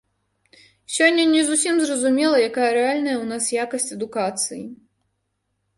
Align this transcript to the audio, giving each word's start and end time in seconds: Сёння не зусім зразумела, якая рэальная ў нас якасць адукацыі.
Сёння 0.95 1.25
не 1.33 1.43
зусім 1.49 1.75
зразумела, 1.81 2.37
якая 2.49 2.69
рэальная 2.79 3.17
ў 3.19 3.25
нас 3.35 3.43
якасць 3.63 3.91
адукацыі. 3.99 4.63